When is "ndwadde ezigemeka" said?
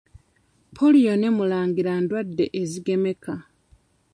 2.03-3.33